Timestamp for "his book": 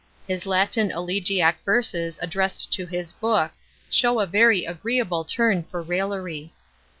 2.87-3.51